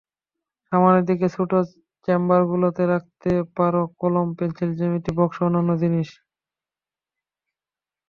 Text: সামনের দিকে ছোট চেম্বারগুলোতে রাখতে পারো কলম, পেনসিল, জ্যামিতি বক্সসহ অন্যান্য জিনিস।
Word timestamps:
সামনের 0.65 1.03
দিকে 1.09 1.27
ছোট 1.35 1.51
চেম্বারগুলোতে 2.07 2.83
রাখতে 2.93 3.29
পারো 3.57 3.81
কলম, 4.01 4.27
পেনসিল, 4.37 4.69
জ্যামিতি 4.79 5.11
বক্সসহ 5.17 5.45
অন্যান্য 5.47 5.71
জিনিস। 5.83 6.09